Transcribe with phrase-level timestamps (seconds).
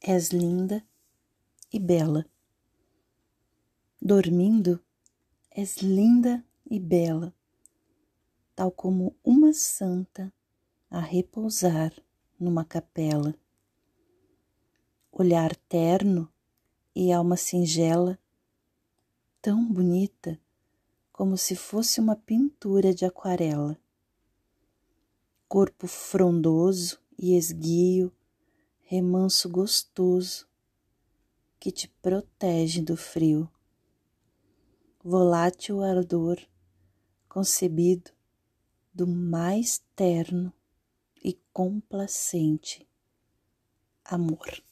[0.00, 0.86] És linda
[1.72, 2.24] e bela.
[4.00, 4.80] Dormindo,
[5.50, 7.34] és linda e bela,
[8.54, 10.32] tal como uma santa
[10.88, 11.92] a repousar
[12.38, 13.34] numa capela.
[15.10, 16.32] Olhar terno
[16.94, 18.16] e alma singela,
[19.42, 20.40] tão bonita
[21.12, 23.76] como se fosse uma pintura de aquarela.
[25.48, 28.12] Corpo frondoso e esguio,
[28.90, 30.48] remanso gostoso
[31.60, 33.46] que te protege do frio.
[35.04, 36.40] Volátil ardor
[37.28, 38.10] concebido
[38.90, 40.50] do mais terno
[41.22, 42.88] e complacente
[44.06, 44.64] amor.